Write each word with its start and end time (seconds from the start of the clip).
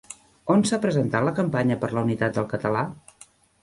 On 0.53 0.65
s'ha 0.69 0.79
presentat 0.85 1.27
la 1.29 1.35
campanya 1.43 1.79
per 1.87 1.93
la 1.95 2.07
unitat 2.09 2.37
del 2.41 2.53
català? 2.57 2.87